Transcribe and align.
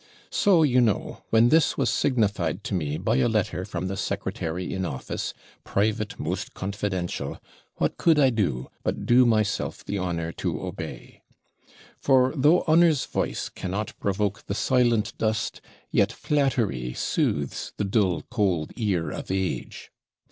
So 0.31 0.63
you 0.63 0.81
know, 0.81 1.21
when 1.29 1.49
this 1.49 1.77
was 1.77 1.91
signified 1.91 2.63
to 2.63 2.73
me 2.73 2.97
by 2.97 3.17
a 3.17 3.29
letter 3.29 3.63
from 3.65 3.87
the 3.87 3.95
secretary 3.95 4.73
in 4.73 4.83
office, 4.83 5.31
PRIVATE, 5.63 6.19
MOST 6.19 6.55
CONFIDENTIAL, 6.55 7.37
what 7.75 7.97
could 7.97 8.17
I 8.17 8.31
do, 8.31 8.69
but 8.81 9.05
do 9.05 9.27
myself 9.27 9.85
the 9.85 9.99
honour 9.99 10.31
to 10.31 10.59
obey? 10.59 11.21
For 11.99 12.33
though 12.35 12.63
honour's 12.63 13.05
voice 13.05 13.47
cannot 13.47 13.93
provoke 13.99 14.47
the 14.47 14.55
silent 14.55 15.15
dust, 15.19 15.61
yet 15.91 16.11
"flattery 16.11 16.93
soothes 16.95 17.73
the 17.77 17.85
dull 17.85 18.23
cold 18.31 18.71
ear 18.75 19.11
of 19.11 19.29
AGE." 19.29 19.91